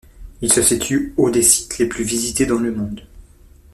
Il 0.41 0.51
se 0.51 0.63
situe 0.63 1.13
au 1.15 1.29
des 1.29 1.43
sites 1.43 1.77
les 1.77 1.85
plus 1.85 2.03
visités 2.03 2.47
dans 2.47 2.57
le 2.57 2.71
monde. 2.71 3.05